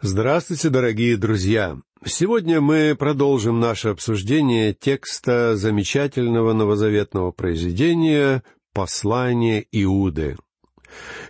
Здравствуйте, 0.00 0.70
дорогие 0.70 1.16
друзья! 1.16 1.76
Сегодня 2.04 2.60
мы 2.60 2.94
продолжим 2.96 3.58
наше 3.58 3.88
обсуждение 3.88 4.72
текста 4.72 5.56
замечательного 5.56 6.52
новозаветного 6.52 7.32
произведения 7.32 8.44
«Послание 8.72 9.66
Иуды». 9.72 10.36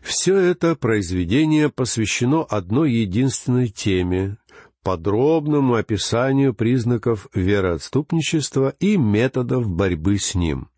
Все 0.03 0.37
это 0.37 0.77
произведение 0.77 1.71
посвящено 1.71 2.45
одной 2.45 2.93
единственной 2.93 3.69
теме— 3.69 4.37
подробному 4.83 5.77
описанию 5.77 6.53
признаков 6.53 7.29
вероотступничества 7.33 8.75
и 8.81 8.99
методов 8.99 9.67
борьбы 9.67 10.19
с 10.19 10.35
ним— 10.35 10.69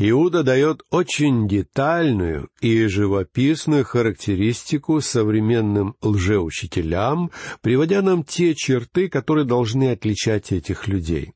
Иуда 0.00 0.44
дает 0.44 0.82
очень 0.90 1.48
детальную 1.48 2.50
и 2.60 2.86
живописную 2.86 3.84
характеристику 3.84 5.00
современным 5.00 5.96
лжеучителям, 6.00 7.32
приводя 7.62 8.00
нам 8.00 8.22
те 8.22 8.54
черты, 8.54 9.08
которые 9.08 9.44
должны 9.44 9.90
отличать 9.90 10.52
этих 10.52 10.86
людей. 10.86 11.32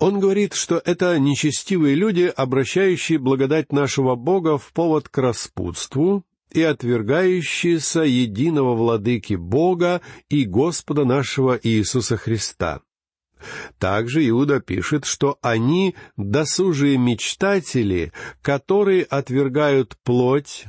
Он 0.00 0.18
говорит, 0.18 0.54
что 0.54 0.82
это 0.84 1.16
нечестивые 1.20 1.94
люди, 1.94 2.32
обращающие 2.34 3.18
благодать 3.18 3.70
нашего 3.70 4.16
Бога 4.16 4.58
в 4.58 4.72
повод 4.72 5.08
к 5.08 5.16
распутству 5.18 6.24
и 6.50 6.62
отвергающиеся 6.62 8.00
единого 8.00 8.74
владыки 8.74 9.34
Бога 9.34 10.00
и 10.28 10.44
Господа 10.44 11.04
нашего 11.04 11.56
Иисуса 11.62 12.16
Христа. 12.16 12.80
Также 13.78 14.26
Иуда 14.28 14.60
пишет, 14.60 15.04
что 15.04 15.38
они 15.42 15.94
досужие 16.16 16.96
мечтатели, 16.96 18.12
которые 18.42 19.04
отвергают 19.04 19.96
плоть, 20.02 20.66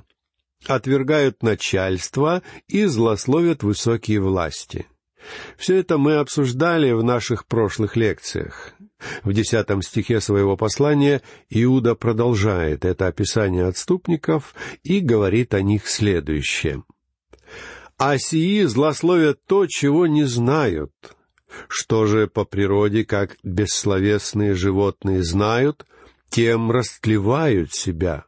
отвергают 0.65 1.43
начальство 1.43 2.41
и 2.67 2.85
злословят 2.85 3.63
высокие 3.63 4.19
власти. 4.19 4.87
Все 5.57 5.77
это 5.77 5.97
мы 5.97 6.15
обсуждали 6.15 6.91
в 6.91 7.03
наших 7.03 7.45
прошлых 7.45 7.95
лекциях. 7.95 8.73
В 9.23 9.33
десятом 9.33 9.81
стихе 9.81 10.21
своего 10.21 10.55
послания 10.55 11.21
Иуда 11.49 11.95
продолжает 11.95 12.85
это 12.85 13.07
описание 13.07 13.65
отступников 13.65 14.55
и 14.83 14.99
говорит 14.99 15.53
о 15.53 15.61
них 15.61 15.87
следующее. 15.87 16.83
«А 17.97 18.17
сии 18.17 18.63
злословят 18.63 19.39
то, 19.45 19.67
чего 19.67 20.05
не 20.07 20.23
знают, 20.25 20.91
что 21.67 22.05
же 22.05 22.27
по 22.27 22.45
природе, 22.45 23.05
как 23.05 23.37
бессловесные 23.43 24.55
животные 24.55 25.23
знают, 25.23 25.85
тем 26.29 26.71
растлевают 26.71 27.73
себя. 27.73 28.25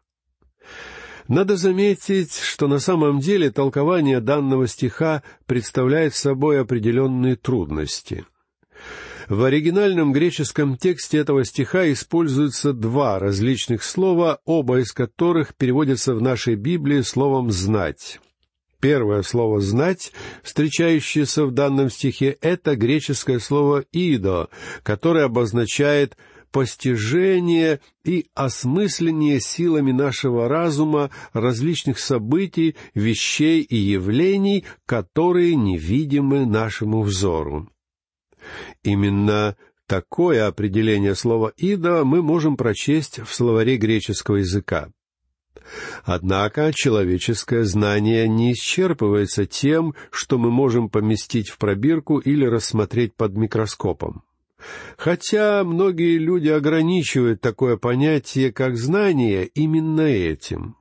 Надо 1.27 1.57
заметить, 1.57 2.33
что 2.33 2.67
на 2.67 2.79
самом 2.79 3.19
деле 3.19 3.51
толкование 3.51 4.21
данного 4.21 4.67
стиха 4.67 5.23
представляет 5.45 6.15
собой 6.15 6.61
определенные 6.61 7.35
трудности. 7.35 8.25
В 9.27 9.43
оригинальном 9.43 10.13
греческом 10.13 10.77
тексте 10.77 11.17
этого 11.17 11.43
стиха 11.43 11.91
используются 11.91 12.71
два 12.71 13.19
различных 13.19 13.83
слова, 13.83 14.39
оба 14.45 14.79
из 14.79 14.93
которых 14.93 15.53
переводятся 15.53 16.15
в 16.15 16.21
нашей 16.21 16.55
Библии 16.55 17.01
словом 17.01 17.51
«знать». 17.51 18.21
Первое 18.79 19.23
слово 19.23 19.59
«знать», 19.59 20.11
встречающееся 20.43 21.45
в 21.45 21.51
данном 21.51 21.89
стихе, 21.89 22.37
это 22.41 22.75
греческое 22.75 23.39
слово 23.39 23.83
«идо», 23.91 24.49
которое 24.83 25.25
обозначает 25.25 26.15
постижение 26.51 27.79
и 28.05 28.27
осмысление 28.35 29.39
силами 29.39 29.91
нашего 29.91 30.47
разума 30.47 31.09
различных 31.33 31.97
событий, 31.99 32.75
вещей 32.93 33.61
и 33.61 33.75
явлений, 33.75 34.65
которые 34.85 35.55
невидимы 35.55 36.45
нашему 36.45 37.01
взору. 37.01 37.69
Именно 38.83 39.57
такое 39.87 40.47
определение 40.47 41.15
слова 41.15 41.51
«идо» 41.57 42.03
мы 42.05 42.21
можем 42.21 42.55
прочесть 42.57 43.19
в 43.19 43.33
словаре 43.33 43.77
греческого 43.77 44.37
языка. 44.37 44.89
Однако 46.03 46.71
человеческое 46.73 47.63
знание 47.63 48.27
не 48.27 48.53
исчерпывается 48.53 49.45
тем, 49.45 49.95
что 50.11 50.37
мы 50.37 50.51
можем 50.51 50.89
поместить 50.89 51.49
в 51.49 51.57
пробирку 51.57 52.19
или 52.19 52.45
рассмотреть 52.45 53.13
под 53.15 53.35
микроскопом. 53.35 54.23
Хотя 54.97 55.63
многие 55.63 56.17
люди 56.17 56.49
ограничивают 56.49 57.41
такое 57.41 57.77
понятие, 57.77 58.51
как 58.51 58.77
знание, 58.77 59.45
именно 59.45 60.01
этим. 60.01 60.75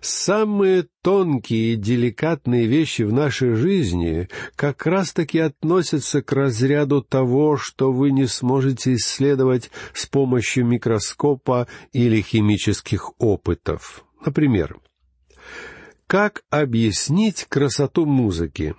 Самые 0.00 0.86
тонкие 1.02 1.74
и 1.74 1.76
деликатные 1.76 2.66
вещи 2.66 3.02
в 3.02 3.12
нашей 3.12 3.54
жизни 3.54 4.28
как 4.56 4.86
раз-таки 4.86 5.38
относятся 5.38 6.22
к 6.22 6.32
разряду 6.32 7.02
того, 7.02 7.56
что 7.56 7.92
вы 7.92 8.10
не 8.10 8.26
сможете 8.26 8.94
исследовать 8.94 9.70
с 9.92 10.06
помощью 10.06 10.66
микроскопа 10.66 11.66
или 11.92 12.20
химических 12.20 13.12
опытов. 13.20 14.04
Например, 14.24 14.78
как 16.06 16.42
объяснить 16.50 17.44
красоту 17.44 18.06
музыки? 18.06 18.74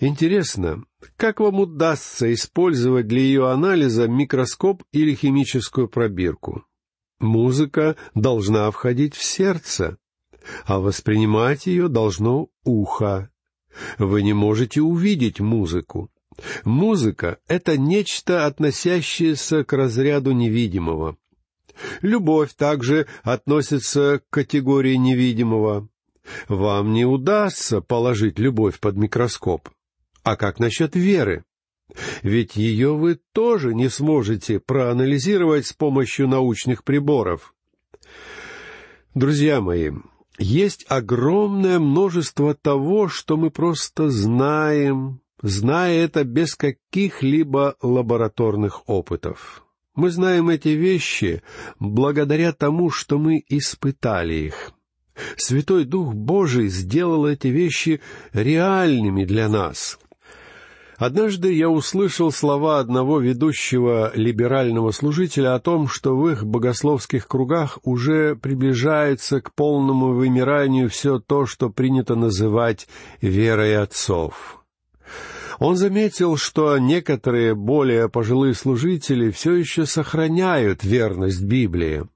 Интересно, 0.00 0.84
как 1.16 1.40
вам 1.40 1.60
удастся 1.60 2.32
использовать 2.32 3.08
для 3.08 3.20
ее 3.20 3.50
анализа 3.50 4.06
микроскоп 4.08 4.84
или 4.92 5.14
химическую 5.14 5.88
пробирку? 5.88 6.64
Музыка 7.20 7.96
должна 8.14 8.70
входить 8.70 9.14
в 9.14 9.24
сердце, 9.24 9.98
а 10.64 10.78
воспринимать 10.78 11.66
ее 11.66 11.88
должно 11.88 12.48
ухо. 12.64 13.30
Вы 13.98 14.22
не 14.22 14.32
можете 14.32 14.80
увидеть 14.80 15.40
музыку. 15.40 16.10
Музыка— 16.64 17.38
это 17.48 17.76
нечто, 17.76 18.46
относящееся 18.46 19.64
к 19.64 19.72
разряду 19.72 20.32
невидимого. 20.32 21.16
Любовь 22.02 22.54
также 22.54 23.06
относится 23.22 24.20
к 24.20 24.30
категории 24.30 24.94
невидимого. 24.94 25.88
Вам 26.48 26.92
не 26.92 27.04
удастся 27.04 27.80
положить 27.80 28.38
любовь 28.38 28.78
под 28.80 28.96
микроскоп. 28.96 29.68
А 30.22 30.36
как 30.36 30.58
насчет 30.58 30.94
веры? 30.94 31.44
Ведь 32.22 32.56
ее 32.56 32.94
вы 32.94 33.18
тоже 33.32 33.74
не 33.74 33.88
сможете 33.88 34.60
проанализировать 34.60 35.66
с 35.66 35.72
помощью 35.72 36.28
научных 36.28 36.84
приборов. 36.84 37.54
Друзья 39.14 39.60
мои, 39.60 39.90
есть 40.38 40.84
огромное 40.88 41.78
множество 41.78 42.54
того, 42.54 43.08
что 43.08 43.36
мы 43.36 43.50
просто 43.50 44.10
знаем, 44.10 45.20
зная 45.42 46.04
это 46.04 46.24
без 46.24 46.54
каких-либо 46.54 47.76
лабораторных 47.82 48.88
опытов. 48.88 49.64
Мы 49.94 50.10
знаем 50.10 50.48
эти 50.48 50.68
вещи 50.68 51.42
благодаря 51.80 52.52
тому, 52.52 52.90
что 52.90 53.18
мы 53.18 53.42
испытали 53.48 54.34
их. 54.34 54.72
Святой 55.36 55.84
Дух 55.84 56.14
Божий 56.14 56.68
сделал 56.68 57.26
эти 57.26 57.48
вещи 57.48 58.00
реальными 58.32 59.24
для 59.24 59.48
нас. 59.48 59.98
Однажды 60.98 61.52
я 61.52 61.70
услышал 61.70 62.32
слова 62.32 62.80
одного 62.80 63.20
ведущего 63.20 64.10
либерального 64.16 64.90
служителя 64.90 65.54
о 65.54 65.60
том, 65.60 65.86
что 65.86 66.16
в 66.16 66.28
их 66.28 66.44
богословских 66.44 67.28
кругах 67.28 67.78
уже 67.84 68.34
приближается 68.34 69.40
к 69.40 69.54
полному 69.54 70.12
вымиранию 70.12 70.90
все 70.90 71.20
то, 71.20 71.46
что 71.46 71.70
принято 71.70 72.16
называть 72.16 72.88
верой 73.20 73.80
отцов. 73.80 74.64
Он 75.60 75.76
заметил, 75.76 76.36
что 76.36 76.76
некоторые 76.78 77.54
более 77.54 78.08
пожилые 78.08 78.54
служители 78.54 79.30
все 79.30 79.54
еще 79.54 79.86
сохраняют 79.86 80.82
верность 80.82 81.44
Библии. 81.44 82.06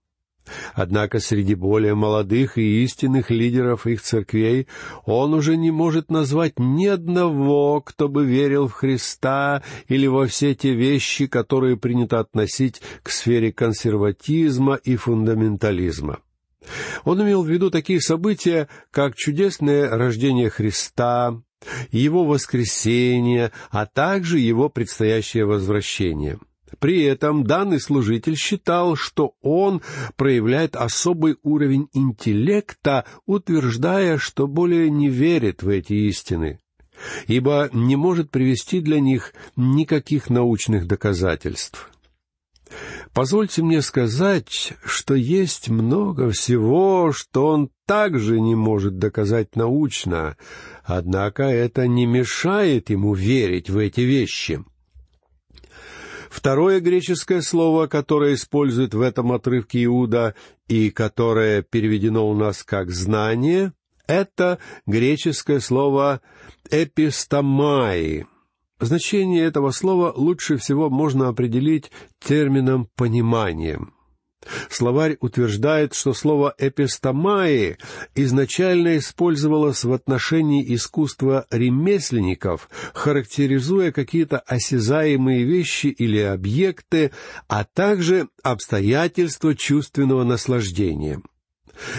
Однако 0.74 1.20
среди 1.20 1.54
более 1.54 1.94
молодых 1.94 2.58
и 2.58 2.84
истинных 2.84 3.30
лидеров 3.30 3.86
их 3.86 4.02
церквей 4.02 4.66
он 5.04 5.34
уже 5.34 5.56
не 5.56 5.70
может 5.70 6.10
назвать 6.10 6.58
ни 6.58 6.86
одного, 6.86 7.80
кто 7.80 8.08
бы 8.08 8.24
верил 8.24 8.68
в 8.68 8.72
Христа 8.72 9.62
или 9.88 10.06
во 10.06 10.26
все 10.26 10.54
те 10.54 10.74
вещи, 10.74 11.26
которые 11.26 11.76
принято 11.76 12.18
относить 12.18 12.82
к 13.02 13.10
сфере 13.10 13.52
консерватизма 13.52 14.74
и 14.74 14.96
фундаментализма. 14.96 16.20
Он 17.04 17.22
имел 17.22 17.42
в 17.42 17.48
виду 17.48 17.70
такие 17.70 18.00
события, 18.00 18.68
как 18.90 19.16
чудесное 19.16 19.90
рождение 19.90 20.48
Христа, 20.48 21.42
его 21.90 22.24
воскресение, 22.24 23.52
а 23.70 23.86
также 23.86 24.38
его 24.38 24.68
предстоящее 24.68 25.44
возвращение. 25.44 26.38
При 26.78 27.02
этом 27.02 27.44
данный 27.44 27.80
служитель 27.80 28.36
считал, 28.36 28.96
что 28.96 29.34
он 29.42 29.82
проявляет 30.16 30.76
особый 30.76 31.36
уровень 31.42 31.88
интеллекта, 31.92 33.04
утверждая, 33.26 34.18
что 34.18 34.46
более 34.46 34.90
не 34.90 35.08
верит 35.08 35.62
в 35.62 35.68
эти 35.68 35.92
истины, 35.92 36.58
ибо 37.26 37.68
не 37.72 37.96
может 37.96 38.30
привести 38.30 38.80
для 38.80 39.00
них 39.00 39.32
никаких 39.56 40.30
научных 40.30 40.86
доказательств. 40.86 41.88
Позвольте 43.12 43.62
мне 43.62 43.82
сказать, 43.82 44.72
что 44.82 45.14
есть 45.14 45.68
много 45.68 46.30
всего, 46.30 47.12
что 47.12 47.48
он 47.48 47.68
также 47.86 48.40
не 48.40 48.54
может 48.54 48.96
доказать 48.96 49.56
научно, 49.56 50.36
Однако 50.84 51.44
это 51.44 51.86
не 51.86 52.06
мешает 52.06 52.90
ему 52.90 53.14
верить 53.14 53.70
в 53.70 53.78
эти 53.78 54.00
вещи. 54.00 54.64
Второе 56.32 56.80
греческое 56.80 57.42
слово, 57.42 57.88
которое 57.88 58.32
использует 58.32 58.94
в 58.94 59.02
этом 59.02 59.32
отрывке 59.32 59.84
Иуда 59.84 60.34
и 60.66 60.90
которое 60.90 61.60
переведено 61.60 62.26
у 62.26 62.34
нас 62.34 62.62
как 62.64 62.90
«знание», 62.90 63.74
это 64.06 64.58
греческое 64.86 65.60
слово 65.60 66.22
«эпистомai». 66.70 68.24
Значение 68.80 69.44
этого 69.44 69.72
слова 69.72 70.10
лучше 70.16 70.56
всего 70.56 70.88
можно 70.88 71.28
определить 71.28 71.92
термином 72.18 72.88
«пониманием». 72.96 73.92
Словарь 74.70 75.16
утверждает, 75.20 75.94
что 75.94 76.14
слово 76.14 76.54
«эпистомаи» 76.58 77.78
изначально 78.14 78.98
использовалось 78.98 79.84
в 79.84 79.92
отношении 79.92 80.74
искусства 80.74 81.46
ремесленников, 81.50 82.68
характеризуя 82.94 83.92
какие-то 83.92 84.38
осязаемые 84.38 85.44
вещи 85.44 85.86
или 85.86 86.18
объекты, 86.18 87.12
а 87.48 87.64
также 87.64 88.28
обстоятельства 88.42 89.54
чувственного 89.54 90.24
наслаждения. 90.24 91.20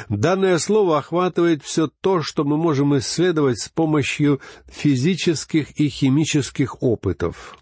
Данное 0.09 0.57
слово 0.59 0.99
охватывает 0.99 1.63
все 1.63 1.89
то, 2.01 2.21
что 2.21 2.43
мы 2.43 2.57
можем 2.57 2.97
исследовать 2.97 3.59
с 3.59 3.69
помощью 3.69 4.39
физических 4.67 5.79
и 5.79 5.89
химических 5.89 6.81
опытов. 6.81 7.57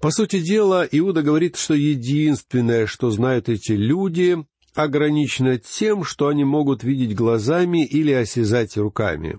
По 0.00 0.10
сути 0.12 0.40
дела, 0.40 0.86
Иуда 0.90 1.22
говорит, 1.22 1.56
что 1.56 1.74
единственное, 1.74 2.86
что 2.86 3.10
знают 3.10 3.48
эти 3.48 3.72
люди, 3.72 4.36
ограничено 4.74 5.58
тем, 5.58 6.04
что 6.04 6.28
они 6.28 6.44
могут 6.44 6.84
видеть 6.84 7.16
глазами 7.16 7.84
или 7.84 8.12
осязать 8.12 8.76
руками. 8.76 9.38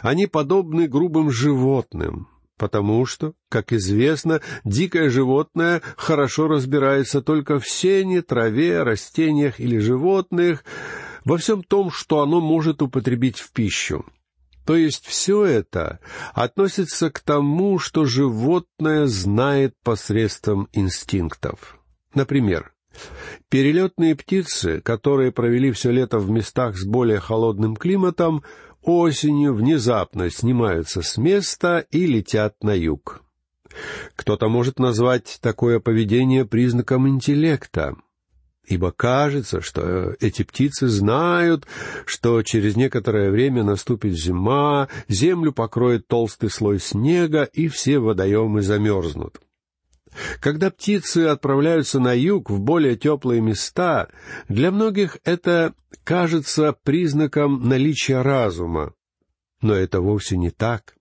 Они 0.00 0.26
подобны 0.26 0.86
грубым 0.88 1.30
животным, 1.30 2.28
потому 2.56 3.04
что, 3.04 3.34
как 3.50 3.72
известно, 3.72 4.40
дикое 4.64 5.10
животное 5.10 5.82
хорошо 5.96 6.48
разбирается 6.48 7.20
только 7.20 7.58
в 7.58 7.68
сене, 7.68 8.22
траве, 8.22 8.82
растениях 8.84 9.60
или 9.60 9.78
животных, 9.78 10.64
во 11.24 11.36
всем 11.36 11.62
том, 11.62 11.90
что 11.90 12.20
оно 12.20 12.40
может 12.40 12.80
употребить 12.80 13.38
в 13.38 13.50
пищу. 13.52 14.06
То 14.64 14.76
есть 14.76 15.04
все 15.06 15.44
это 15.44 16.00
относится 16.32 17.10
к 17.10 17.20
тому, 17.20 17.78
что 17.78 18.04
животное 18.06 19.06
знает 19.06 19.74
посредством 19.82 20.68
инстинктов. 20.72 21.78
Например, 22.14 22.72
перелетные 23.48 24.14
птицы, 24.14 24.80
которые 24.80 25.32
провели 25.32 25.70
все 25.72 25.90
лето 25.90 26.18
в 26.18 26.30
местах 26.30 26.76
с 26.76 26.84
более 26.84 27.20
холодным 27.20 27.76
климатом, 27.76 28.42
осенью 28.82 29.54
внезапно 29.54 30.30
снимаются 30.30 31.02
с 31.02 31.16
места 31.16 31.84
и 31.90 32.06
летят 32.06 32.62
на 32.62 32.74
юг. 32.74 33.22
Кто-то 34.14 34.48
может 34.48 34.78
назвать 34.78 35.38
такое 35.42 35.80
поведение 35.80 36.44
признаком 36.44 37.08
интеллекта 37.08 37.96
ибо 38.66 38.92
кажется, 38.92 39.60
что 39.60 40.14
эти 40.20 40.42
птицы 40.42 40.88
знают, 40.88 41.66
что 42.06 42.42
через 42.42 42.76
некоторое 42.76 43.30
время 43.30 43.62
наступит 43.62 44.14
зима, 44.14 44.88
землю 45.08 45.52
покроет 45.52 46.06
толстый 46.06 46.50
слой 46.50 46.80
снега, 46.80 47.44
и 47.44 47.68
все 47.68 47.98
водоемы 47.98 48.62
замерзнут. 48.62 49.40
Когда 50.40 50.70
птицы 50.70 51.26
отправляются 51.26 51.98
на 51.98 52.12
юг 52.12 52.50
в 52.50 52.60
более 52.60 52.96
теплые 52.96 53.40
места, 53.40 54.08
для 54.48 54.70
многих 54.70 55.18
это 55.24 55.74
кажется 56.04 56.74
признаком 56.84 57.68
наличия 57.68 58.22
разума. 58.22 58.94
Но 59.60 59.74
это 59.74 60.00
вовсе 60.00 60.36
не 60.36 60.50
так. 60.50 60.94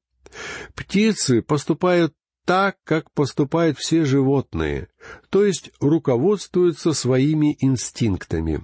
Птицы 0.73 1.41
поступают 1.41 2.13
так, 2.45 2.77
как 2.83 3.11
поступают 3.11 3.77
все 3.77 4.03
животные, 4.03 4.89
то 5.29 5.45
есть 5.45 5.71
руководствуются 5.79 6.93
своими 6.93 7.57
инстинктами. 7.59 8.63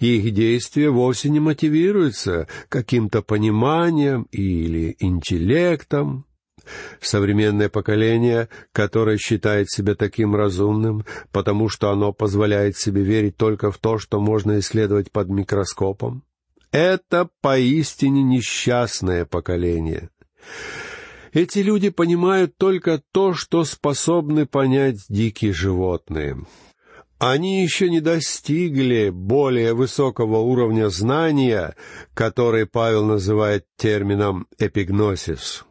Их 0.00 0.32
действия 0.32 0.90
вовсе 0.90 1.28
не 1.28 1.40
мотивируются 1.40 2.48
каким-то 2.68 3.22
пониманием 3.22 4.26
или 4.32 4.96
интеллектом. 4.98 6.24
Современное 7.00 7.70
поколение, 7.70 8.48
которое 8.72 9.16
считает 9.16 9.70
себя 9.70 9.94
таким 9.94 10.36
разумным, 10.36 11.06
потому 11.32 11.70
что 11.70 11.90
оно 11.90 12.12
позволяет 12.12 12.76
себе 12.76 13.02
верить 13.02 13.36
только 13.36 13.70
в 13.70 13.78
то, 13.78 13.98
что 13.98 14.20
можно 14.20 14.58
исследовать 14.58 15.10
под 15.10 15.28
микроскопом, 15.30 16.24
это 16.70 17.30
поистине 17.40 18.22
несчастное 18.22 19.24
поколение. 19.24 20.10
Эти 21.32 21.58
люди 21.58 21.90
понимают 21.90 22.56
только 22.56 23.02
то, 23.12 23.34
что 23.34 23.64
способны 23.64 24.46
понять 24.46 25.04
дикие 25.08 25.52
животные. 25.52 26.38
Они 27.18 27.62
еще 27.62 27.90
не 27.90 28.00
достигли 28.00 29.10
более 29.10 29.74
высокого 29.74 30.38
уровня 30.38 30.88
знания, 30.88 31.74
который 32.14 32.66
Павел 32.66 33.04
называет 33.04 33.66
термином 33.76 34.46
«эпигносис». 34.58 35.64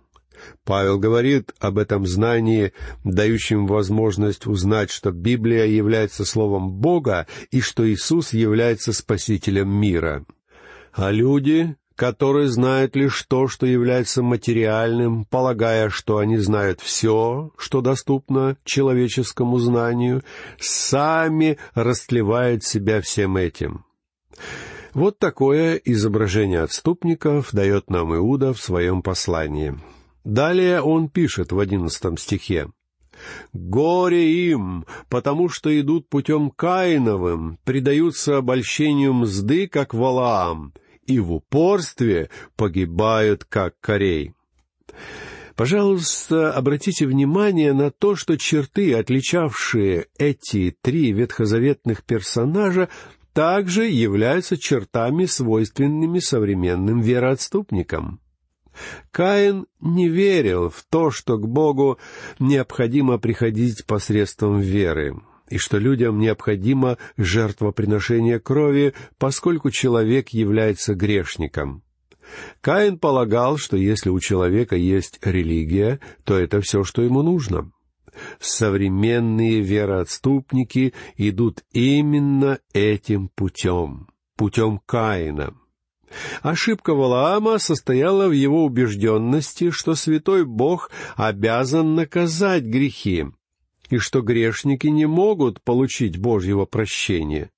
Павел 0.63 0.99
говорит 0.99 1.53
об 1.59 1.77
этом 1.77 2.05
знании, 2.05 2.73
дающем 3.03 3.65
возможность 3.65 4.45
узнать, 4.45 4.91
что 4.91 5.11
Библия 5.11 5.65
является 5.65 6.25
Словом 6.25 6.69
Бога 6.73 7.25
и 7.49 7.61
что 7.61 7.89
Иисус 7.89 8.33
является 8.33 8.93
Спасителем 8.93 9.69
мира. 9.69 10.25
А 10.93 11.11
люди 11.11 11.75
которые 11.97 12.47
знают 12.47 12.95
лишь 12.95 13.23
то, 13.23 13.47
что 13.47 13.65
является 13.65 14.21
материальным, 14.21 15.25
полагая, 15.25 15.89
что 15.89 16.19
они 16.19 16.37
знают 16.37 16.79
все, 16.79 17.51
что 17.57 17.81
доступно 17.81 18.55
человеческому 18.63 19.57
знанию, 19.57 20.23
сами 20.59 21.57
растлевают 21.73 22.63
себя 22.63 23.01
всем 23.01 23.35
этим. 23.35 23.83
Вот 24.93 25.17
такое 25.17 25.75
изображение 25.75 26.61
отступников 26.61 27.49
дает 27.51 27.89
нам 27.89 28.15
Иуда 28.15 28.53
в 28.53 28.61
своем 28.61 29.01
послании. 29.01 29.75
Далее 30.23 30.81
он 30.81 31.09
пишет 31.09 31.51
в 31.51 31.59
одиннадцатом 31.59 32.17
стихе. 32.17 32.67
«Горе 33.53 34.51
им, 34.51 34.85
потому 35.09 35.49
что 35.49 35.79
идут 35.79 36.07
путем 36.09 36.51
Каиновым, 36.51 37.57
предаются 37.63 38.37
обольщению 38.37 39.13
мзды, 39.13 39.67
как 39.67 39.95
Валаам, 39.95 40.73
и 41.07 41.19
в 41.19 41.33
упорстве 41.33 42.29
погибают, 42.55 43.45
как 43.45 43.79
корей. 43.79 44.33
Пожалуйста, 45.55 46.53
обратите 46.53 47.07
внимание 47.07 47.73
на 47.73 47.89
то, 47.89 48.15
что 48.15 48.37
черты, 48.37 48.93
отличавшие 48.93 50.05
эти 50.19 50.77
три 50.81 51.11
ветхозаветных 51.13 52.03
персонажа, 52.03 52.89
также 53.33 53.87
являются 53.87 54.57
чертами, 54.57 55.25
свойственными 55.25 56.19
современным 56.19 57.01
вероотступникам. 57.01 58.19
Каин 59.09 59.65
не 59.79 60.07
верил 60.07 60.69
в 60.69 60.85
то, 60.89 61.09
что 61.09 61.37
к 61.37 61.47
Богу 61.47 61.97
необходимо 62.37 63.17
приходить 63.17 63.85
посредством 63.87 64.59
веры 64.59 65.15
и 65.49 65.57
что 65.57 65.77
людям 65.77 66.19
необходимо 66.19 66.97
жертвоприношение 67.17 68.39
крови, 68.39 68.93
поскольку 69.17 69.71
человек 69.71 70.29
является 70.29 70.93
грешником. 70.93 71.83
Каин 72.61 72.99
полагал, 72.99 73.57
что 73.57 73.77
если 73.77 74.09
у 74.09 74.19
человека 74.19 74.75
есть 74.75 75.19
религия, 75.21 75.99
то 76.23 76.37
это 76.37 76.61
все, 76.61 76.83
что 76.83 77.01
ему 77.01 77.21
нужно. 77.21 77.71
Современные 78.39 79.61
вероотступники 79.61 80.93
идут 81.17 81.63
именно 81.71 82.59
этим 82.73 83.29
путем, 83.29 84.07
путем 84.35 84.81
Каина. 84.85 85.53
Ошибка 86.41 86.93
Валаама 86.93 87.59
состояла 87.59 88.27
в 88.27 88.31
его 88.31 88.65
убежденности, 88.65 89.71
что 89.71 89.93
святой 89.93 90.45
Бог 90.45 90.89
обязан 91.15 91.95
наказать 91.95 92.63
грехи, 92.63 93.25
и 93.89 93.97
что 93.97 94.21
грешники 94.21 94.87
не 94.87 95.05
могут 95.05 95.61
получить 95.61 96.17
Божьего 96.17 96.65
прощения. 96.65 97.49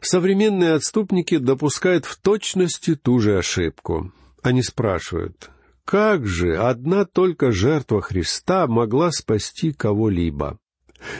Современные 0.00 0.74
отступники 0.74 1.38
допускают 1.38 2.04
в 2.04 2.16
точности 2.20 2.94
ту 2.94 3.18
же 3.18 3.38
ошибку. 3.38 4.12
Они 4.42 4.62
спрашивают, 4.62 5.50
как 5.84 6.26
же 6.26 6.56
одна 6.56 7.04
только 7.04 7.52
жертва 7.52 8.02
Христа 8.02 8.66
могла 8.66 9.10
спасти 9.10 9.72
кого-либо? 9.72 10.58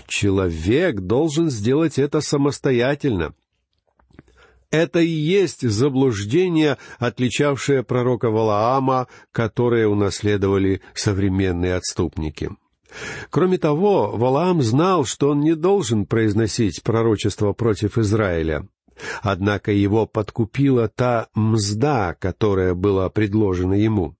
Человек 0.06 1.00
должен 1.00 1.50
сделать 1.50 1.98
это 1.98 2.20
самостоятельно. 2.20 3.34
Это 4.70 4.98
и 4.98 5.08
есть 5.08 5.68
заблуждение, 5.68 6.76
отличавшее 6.98 7.84
пророка 7.84 8.30
Валаама, 8.30 9.06
которое 9.30 9.86
унаследовали 9.86 10.82
современные 10.94 11.76
отступники. 11.76 12.50
Кроме 13.30 13.58
того, 13.58 14.12
Валаам 14.16 14.62
знал, 14.62 15.04
что 15.04 15.30
он 15.30 15.40
не 15.40 15.54
должен 15.54 16.06
произносить 16.06 16.82
пророчество 16.82 17.52
против 17.52 17.98
Израиля. 17.98 18.66
Однако 19.22 19.72
его 19.72 20.06
подкупила 20.06 20.88
та 20.88 21.28
мзда, 21.34 22.14
которая 22.18 22.74
была 22.74 23.10
предложена 23.10 23.74
ему. 23.74 24.16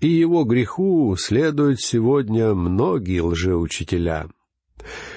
И 0.00 0.08
его 0.08 0.44
греху 0.44 1.16
следуют 1.16 1.80
сегодня 1.80 2.54
многие 2.54 3.20
лжеучителя. 3.20 4.28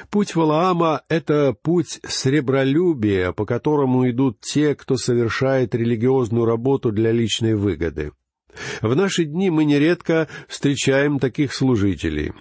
Путь 0.09 0.35
Валаама— 0.35 1.03
это 1.09 1.53
путь 1.53 1.99
сребролюбия, 2.03 3.31
по 3.31 3.45
которому 3.45 4.09
идут 4.09 4.41
те, 4.41 4.75
кто 4.75 4.97
совершает 4.97 5.75
религиозную 5.75 6.45
работу 6.45 6.91
для 6.91 7.11
личной 7.11 7.55
выгоды. 7.55 8.11
В 8.81 8.95
наши 8.95 9.23
дни 9.25 9.49
мы 9.49 9.63
нередко 9.65 10.27
встречаем 10.47 11.19
таких 11.19 11.53
служителей. 11.53 12.33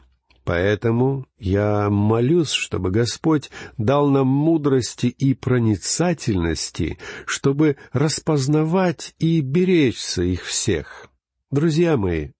Поэтому 0.50 1.28
я 1.38 1.88
молюсь, 1.90 2.50
чтобы 2.50 2.90
Господь 2.90 3.52
дал 3.78 4.08
нам 4.08 4.26
мудрости 4.26 5.06
и 5.06 5.32
проницательности, 5.32 6.98
чтобы 7.24 7.76
распознавать 7.92 9.14
и 9.20 9.42
беречься 9.42 10.24
их 10.24 10.44
всех. 10.44 11.06
Друзья 11.52 11.96
мои, 11.96 12.30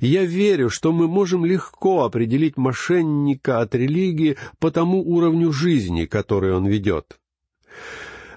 я 0.00 0.24
верю, 0.24 0.70
что 0.70 0.90
мы 0.90 1.06
можем 1.06 1.44
легко 1.44 2.04
определить 2.04 2.56
мошенника 2.56 3.60
от 3.60 3.74
религии 3.74 4.38
по 4.58 4.70
тому 4.70 5.02
уровню 5.02 5.52
жизни, 5.52 6.06
который 6.06 6.54
он 6.54 6.66
ведет. 6.66 7.20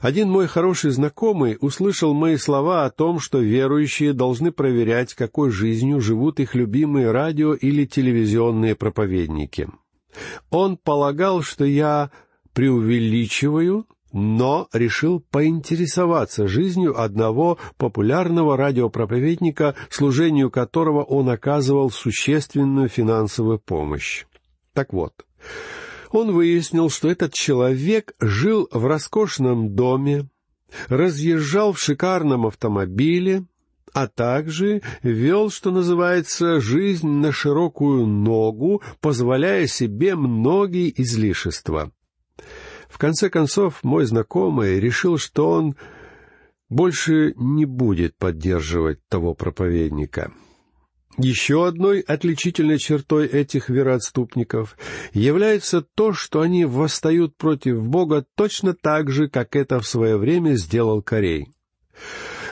Один 0.03 0.29
мой 0.29 0.47
хороший 0.47 0.91
знакомый 0.91 1.57
услышал 1.61 2.13
мои 2.13 2.35
слова 2.35 2.83
о 2.83 2.89
том, 2.89 3.21
что 3.21 3.39
верующие 3.39 4.11
должны 4.11 4.51
проверять, 4.51 5.13
какой 5.13 5.49
жизнью 5.49 6.01
живут 6.01 6.41
их 6.41 6.55
любимые 6.55 7.11
радио 7.11 7.53
или 7.53 7.85
телевизионные 7.85 8.75
проповедники. 8.75 9.69
Он 10.49 10.75
полагал, 10.75 11.41
что 11.41 11.63
я 11.63 12.11
преувеличиваю, 12.51 13.87
но 14.11 14.67
решил 14.73 15.21
поинтересоваться 15.31 16.49
жизнью 16.49 16.99
одного 16.99 17.57
популярного 17.77 18.57
радиопроповедника, 18.57 19.73
служению 19.89 20.51
которого 20.51 21.03
он 21.03 21.29
оказывал 21.29 21.89
существенную 21.89 22.89
финансовую 22.89 23.57
помощь. 23.57 24.25
Так 24.73 24.91
вот, 24.91 25.13
он 26.13 26.31
выяснил, 26.31 26.89
что 26.89 27.09
этот 27.09 27.33
человек 27.33 28.13
жил 28.19 28.67
в 28.71 28.85
роскошном 28.85 29.75
доме, 29.75 30.29
разъезжал 30.87 31.73
в 31.73 31.79
шикарном 31.79 32.45
автомобиле, 32.45 33.45
а 33.93 34.07
также 34.07 34.81
вел, 35.03 35.49
что 35.49 35.71
называется, 35.71 36.59
жизнь 36.59 37.07
на 37.07 37.31
широкую 37.31 38.05
ногу, 38.05 38.81
позволяя 39.01 39.67
себе 39.67 40.15
многие 40.15 40.93
излишества. 41.01 41.91
В 42.89 42.97
конце 42.97 43.29
концов, 43.29 43.83
мой 43.83 44.05
знакомый 44.05 44.79
решил, 44.79 45.17
что 45.17 45.49
он 45.51 45.75
больше 46.69 47.33
не 47.37 47.65
будет 47.65 48.15
поддерживать 48.17 48.99
того 49.07 49.33
проповедника. 49.35 50.31
Еще 51.17 51.67
одной 51.67 51.99
отличительной 51.99 52.79
чертой 52.79 53.27
этих 53.27 53.69
вероотступников 53.69 54.75
является 55.13 55.81
то, 55.81 56.11
что 56.11 56.41
они 56.41 56.65
восстают 56.65 57.37
против 57.37 57.83
Бога 57.83 58.25
точно 58.35 58.73
так 58.73 59.11
же, 59.11 59.27
как 59.27 59.55
это 59.55 59.79
в 59.79 59.87
свое 59.87 60.17
время 60.17 60.55
сделал 60.55 61.03
Корей. 61.03 61.49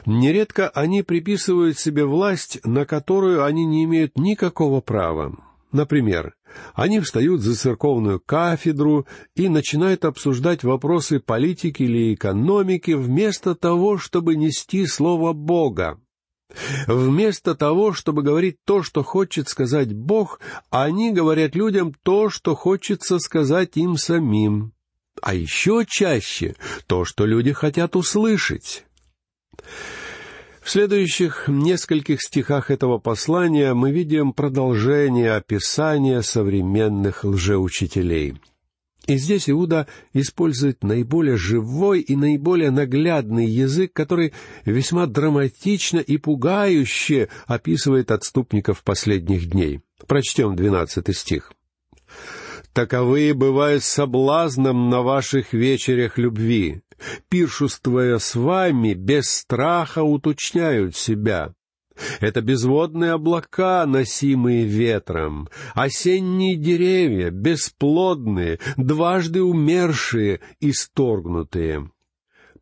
Нередко 0.05 0.69
они 0.69 1.01
приписывают 1.01 1.79
себе 1.79 2.05
власть, 2.05 2.59
на 2.63 2.85
которую 2.85 3.43
они 3.43 3.65
не 3.65 3.83
имеют 3.85 4.17
никакого 4.17 4.81
права. 4.81 5.35
Например, 5.71 6.35
они 6.73 6.99
встают 6.99 7.41
за 7.41 7.55
церковную 7.55 8.19
кафедру 8.19 9.07
и 9.35 9.47
начинают 9.47 10.05
обсуждать 10.05 10.63
вопросы 10.63 11.19
политики 11.19 11.83
или 11.83 12.13
экономики 12.13 12.91
вместо 12.91 13.55
того, 13.55 13.97
чтобы 13.97 14.35
нести 14.35 14.85
Слово 14.85 15.33
Бога. 15.33 15.99
Вместо 16.87 17.55
того, 17.55 17.93
чтобы 17.93 18.23
говорить 18.23 18.57
то, 18.65 18.83
что 18.83 19.03
хочет 19.03 19.47
сказать 19.47 19.93
Бог, 19.93 20.39
они 20.69 21.11
говорят 21.11 21.55
людям 21.55 21.93
то, 22.03 22.29
что 22.29 22.55
хочется 22.55 23.19
сказать 23.19 23.77
им 23.77 23.97
самим. 23.97 24.73
А 25.21 25.33
еще 25.33 25.85
чаще 25.87 26.55
то, 26.87 27.05
что 27.05 27.25
люди 27.25 27.51
хотят 27.51 27.95
услышать. 27.95 28.85
В 30.61 30.69
следующих 30.69 31.45
нескольких 31.47 32.21
стихах 32.21 32.69
этого 32.69 32.99
послания 32.99 33.73
мы 33.73 33.91
видим 33.91 34.31
продолжение 34.31 35.33
описания 35.33 36.21
современных 36.21 37.23
лжеучителей— 37.23 38.39
и 39.11 39.17
здесь 39.17 39.49
Иуда 39.49 39.87
использует 40.13 40.83
наиболее 40.83 41.35
живой 41.35 41.99
и 41.99 42.15
наиболее 42.15 42.71
наглядный 42.71 43.45
язык, 43.45 43.91
который 43.91 44.31
весьма 44.63 45.05
драматично 45.05 45.99
и 45.99 46.15
пугающе 46.17 47.27
описывает 47.45 48.11
отступников 48.11 48.83
последних 48.83 49.49
дней. 49.49 49.81
Прочтем 50.07 50.55
двенадцатый 50.55 51.13
стих. 51.13 51.51
«Таковые 52.71 53.33
бывают 53.33 53.83
соблазном 53.83 54.89
на 54.89 55.01
ваших 55.01 55.51
вечерях 55.51 56.17
любви, 56.17 56.81
пиршествуя 57.27 58.17
с 58.17 58.35
вами, 58.35 58.93
без 58.93 59.29
страха 59.29 60.03
уточняют 60.03 60.95
себя, 60.95 61.53
это 62.19 62.41
безводные 62.41 63.11
облака, 63.13 63.85
носимые 63.85 64.65
ветром, 64.65 65.49
осенние 65.73 66.55
деревья, 66.55 67.29
бесплодные, 67.31 68.59
дважды 68.77 69.41
умершие, 69.41 70.41
исторгнутые. 70.59 71.89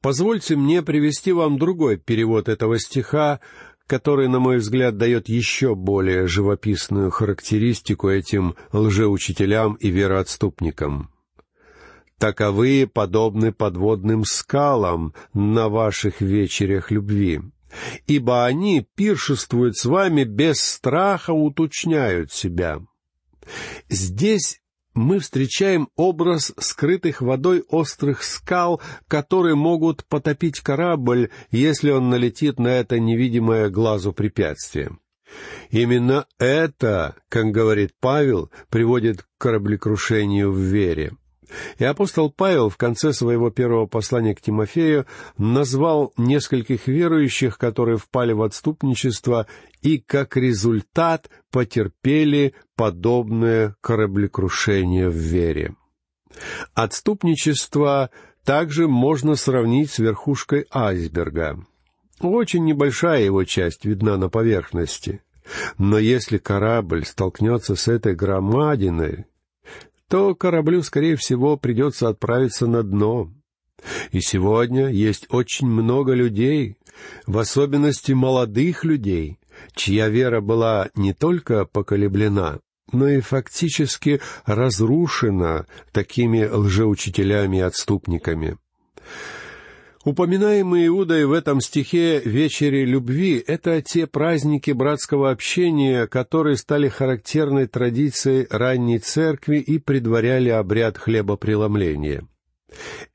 Позвольте 0.02 0.56
мне 0.56 0.82
привести 0.82 1.32
вам 1.34 1.58
другой 1.58 1.98
перевод 1.98 2.48
этого 2.48 2.80
стиха, 2.80 3.42
который, 3.86 4.28
на 4.28 4.40
мой 4.40 4.58
взгляд, 4.58 4.98
дает 4.98 5.28
еще 5.28 5.76
более 5.76 6.28
живописную 6.28 7.10
характеристику 7.10 8.08
этим 8.10 8.56
лжеучителям 8.72 9.74
и 9.74 9.90
вероотступникам. 9.90 11.10
«Таковые 12.20 12.86
подобны 12.86 13.52
подводным 13.52 14.26
скалам 14.26 15.14
на 15.34 15.70
ваших 15.70 16.22
вечерях 16.22 16.92
любви» 16.92 17.42
ибо 18.08 18.46
они 18.46 18.86
пиршествуют 18.96 19.78
с 19.78 19.86
вами 19.86 20.24
без 20.24 20.60
страха, 20.62 21.32
уточняют 21.32 22.32
себя. 22.32 22.80
Здесь 23.90 24.62
мы 24.94 25.20
встречаем 25.20 25.90
образ 25.96 26.52
скрытых 26.58 27.22
водой 27.22 27.64
острых 27.70 28.24
скал, 28.24 28.82
которые 29.08 29.56
могут 29.56 30.06
потопить 30.06 30.60
корабль, 30.60 31.30
если 31.52 31.92
он 31.92 32.10
налетит 32.10 32.60
на 32.60 32.68
это 32.70 33.00
невидимое 33.00 33.70
глазу 33.70 34.14
препятствие. 34.14 34.98
Именно 35.70 36.26
это, 36.40 37.16
как 37.30 37.52
говорит 37.52 37.92
Павел, 38.00 38.52
приводит 38.70 39.22
к 39.22 39.28
кораблекрушению 39.38 40.52
в 40.52 40.58
вере. 40.58 41.14
И 41.78 41.84
апостол 41.84 42.32
Павел 42.32 42.70
в 42.70 42.78
конце 42.78 43.14
своего 43.14 43.50
первого 43.50 43.86
послания 43.86 44.36
к 44.36 44.42
Тимофею 44.42 45.06
назвал 45.38 46.14
нескольких 46.18 46.88
верующих, 46.88 47.58
которые 47.58 47.98
впали 47.98 48.34
в 48.34 48.42
отступничество 48.42 49.48
и 49.82 49.98
как 49.98 50.38
результат 50.38 51.30
потерпели 51.52 52.54
подобное 52.76 53.76
кораблекрушение 53.82 55.10
в 55.10 55.16
вере. 55.16 55.76
Отступничество 56.74 58.12
также 58.46 58.88
можно 58.88 59.36
сравнить 59.36 59.92
с 59.92 60.00
верхушкой 60.00 60.66
айсберга. 60.72 61.66
Очень 62.22 62.66
небольшая 62.66 63.24
его 63.24 63.44
часть 63.44 63.86
видна 63.86 64.18
на 64.18 64.30
поверхности. 64.30 65.22
Но 65.78 65.98
если 65.98 66.38
корабль 66.38 67.06
столкнется 67.06 67.76
с 67.76 67.88
этой 67.88 68.16
громадиной, 68.16 69.26
то 70.10 70.34
кораблю, 70.36 70.82
скорее 70.82 71.16
всего, 71.16 71.56
придется 71.56 72.10
отправиться 72.10 72.68
на 72.68 72.84
дно. 72.84 73.32
И 74.12 74.20
сегодня 74.20 74.90
есть 74.90 75.28
очень 75.30 75.68
много 75.68 76.14
людей, 76.14 76.76
в 77.26 77.38
особенности 77.38 78.12
молодых 78.12 78.84
людей, 78.84 79.40
чья 79.74 80.10
вера 80.10 80.42
была 80.42 80.90
не 80.96 81.14
только 81.14 81.64
поколеблена, 81.66 82.60
но 82.92 83.08
и 83.08 83.22
фактически 83.22 84.20
разрушена 84.46 85.68
такими 85.94 86.44
лжеучителями 86.44 87.58
и 87.58 87.62
отступниками. 87.62 88.58
Упоминаемые 90.06 90.88
Иудой 90.88 91.26
в 91.26 91.34
этом 91.34 91.60
стихе 91.60 92.22
«Вечери 92.24 92.86
любви»— 92.86 93.44
это 93.48 93.82
те 93.82 94.08
праздники 94.08 94.72
братского 94.72 95.30
общения, 95.30 96.08
которые 96.08 96.56
стали 96.56 96.88
характерной 96.88 97.68
традицией 97.68 98.48
ранней 98.50 99.00
церкви 99.00 99.58
и 99.58 99.78
предваряли 99.78 100.50
обряд 100.50 100.98
хлебопреломления. 100.98 102.26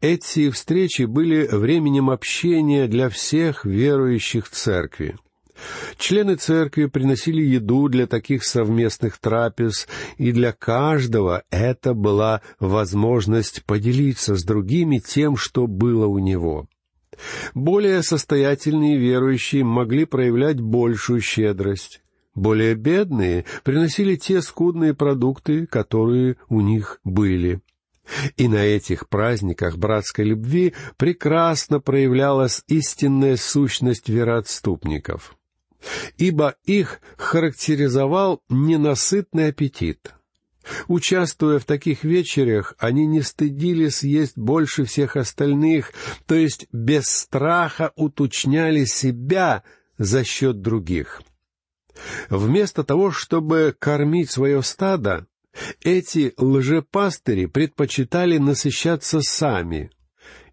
Эти 0.03 0.51
встречи 0.51 1.05
были 1.05 1.47
временем 1.47 2.11
общения 2.11 2.87
для 2.87 3.09
всех 3.09 3.65
верующих 3.65 4.51
церкви. 4.51 5.17
Члены 5.97 6.35
церкви 6.35 6.85
приносили 6.87 7.41
еду 7.43 7.89
для 7.89 8.07
таких 8.07 8.45
совместных 8.45 9.17
трапез, 9.19 9.89
и 10.19 10.33
для 10.33 10.53
каждого 10.53 11.45
это 11.51 11.95
была 11.95 12.43
возможность 12.61 13.65
поделиться 13.65 14.35
с 14.35 14.45
другими 14.45 14.99
тем, 14.99 15.39
что 15.39 15.67
было 15.67 16.07
у 16.07 16.19
него. 16.19 16.67
Более 17.55 18.03
состоятельные 18.03 18.99
верующие 18.99 19.65
могли 19.65 20.05
проявлять 20.05 20.61
большую 20.61 21.21
щедрость. 21.21 22.03
Более 22.35 22.75
бедные 22.75 23.45
приносили 23.63 24.17
те 24.17 24.43
скудные 24.43 24.95
продукты, 24.95 25.67
которые 25.67 26.37
у 26.49 26.61
них 26.61 27.01
были. 27.05 27.61
И 28.37 28.49
на 28.49 28.57
этих 28.57 29.09
праздниках 29.09 29.79
братской 29.79 30.25
любви 30.25 30.75
прекрасно 30.97 31.81
проявлялась 31.81 32.63
истинная 32.67 33.37
сущность 33.37 34.09
вероотступников. 34.09 35.37
Ибо 36.17 36.57
их 36.65 37.01
характеризовал 37.17 38.43
ненасытный 38.49 39.49
аппетит. 39.49 40.15
Участвуя 40.89 41.59
в 41.59 41.65
таких 41.65 42.05
вечерях, 42.05 42.75
они 42.79 43.07
не 43.07 43.23
стыдились 43.23 44.03
есть 44.03 44.37
больше 44.37 44.85
всех 44.85 45.17
остальных, 45.17 45.93
то 46.27 46.35
есть 46.35 46.67
без 46.73 47.05
страха 47.05 47.93
уточняли 47.97 48.85
себя 48.85 49.63
за 49.99 50.25
счет 50.25 50.61
других. 50.61 51.23
Вместо 52.29 52.83
того, 52.83 53.11
чтобы 53.11 53.75
кормить 53.79 54.31
свое 54.31 54.63
стадо, 54.63 55.27
эти 55.83 56.35
лжепастыри 56.37 57.47
предпочитали 57.47 58.39
насыщаться 58.39 59.21
сами. 59.21 59.91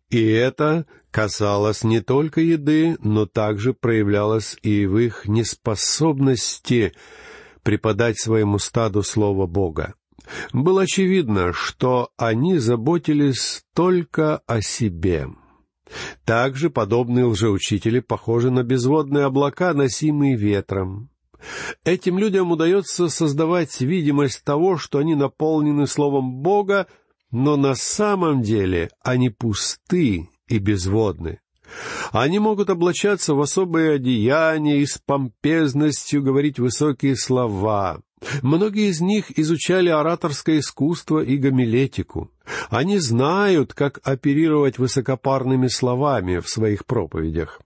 И 0.10 0.24
это 0.30 0.86
касалось 1.10 1.84
не 1.84 2.01
только 2.01 2.41
еды, 2.41 2.98
но 3.00 3.25
также 3.25 3.74
проявлялось 3.74 4.58
и 4.62 4.86
в 4.86 4.98
их 4.98 5.25
неспособности 5.25 6.94
преподать 7.63 8.20
своему 8.20 8.60
стаду 8.60 9.03
Слово 9.03 9.48
Бога. 9.48 9.96
Было 10.54 10.84
очевидно, 10.84 11.54
что 11.54 12.10
они 12.18 12.58
заботились 12.58 13.63
только 13.74 14.38
о 14.48 14.62
себе. 14.62 15.28
Также 16.25 16.70
подобные 16.70 17.25
лжеучители 17.25 18.00
похожи 18.00 18.50
на 18.50 18.63
безводные 18.63 19.25
облака, 19.25 19.74
носимые 19.74 20.36
ветром. 20.36 21.10
Этим 21.84 22.20
людям 22.20 22.51
удается 22.51 23.10
создавать 23.10 23.82
видимость 23.82 24.44
того, 24.44 24.78
что 24.78 25.00
они 25.00 25.16
наполнены 25.16 25.88
Словом 25.88 26.42
Бога, 26.42 26.88
но 27.32 27.58
на 27.58 27.75
самом 27.75 28.42
деле 28.42 28.90
они 29.04 29.30
пусты 29.30 30.30
и 30.48 30.60
безводны. 30.60 31.40
Они 32.12 32.40
могут 32.40 32.70
облачаться 32.70 33.34
в 33.34 33.42
особые 33.42 33.96
одеяния 33.96 34.78
и 34.78 34.86
с 34.86 34.98
помпезностью 34.98 36.24
говорить 36.24 36.60
высокие 36.60 37.16
слова. 37.16 38.01
Многие 38.42 38.90
из 38.90 39.01
них 39.01 39.38
изучали 39.38 39.90
ораторское 39.90 40.60
искусство 40.60 41.24
и 41.24 41.38
гомилетику. 41.38 42.30
Они 42.70 43.00
знают, 43.00 43.74
как 43.74 44.00
оперировать 44.04 44.78
высокопарными 44.78 45.68
словами 45.68 46.38
в 46.38 46.48
своих 46.48 46.86
проповедях. 46.86 47.62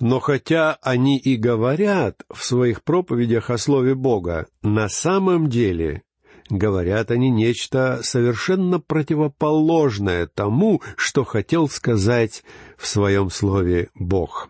Но 0.00 0.20
хотя 0.20 0.76
они 0.82 1.18
и 1.18 1.36
говорят 1.36 2.22
в 2.32 2.44
своих 2.44 2.82
проповедях 2.82 3.50
о 3.50 3.58
Слове 3.58 3.94
Бога, 3.94 4.46
на 4.62 4.88
самом 4.88 5.48
деле 5.48 6.02
говорят 6.50 7.10
они 7.10 7.30
нечто 7.30 8.00
совершенно 8.02 8.80
противоположное 8.80 10.26
тому, 10.26 10.82
что 10.96 11.24
хотел 11.24 11.68
сказать 11.68 12.42
в 12.76 12.86
своем 12.86 13.30
Слове 13.30 13.88
Бог. 13.94 14.48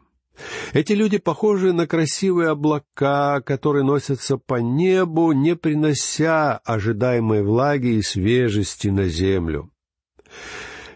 Эти 0.72 0.92
люди 0.92 1.18
похожи 1.18 1.72
на 1.72 1.86
красивые 1.86 2.48
облака, 2.50 3.40
которые 3.40 3.84
носятся 3.84 4.36
по 4.36 4.56
небу, 4.56 5.32
не 5.32 5.54
принося 5.54 6.58
ожидаемой 6.64 7.44
влаги 7.44 7.94
и 7.94 8.02
свежести 8.02 8.88
на 8.88 9.08
землю. 9.08 9.70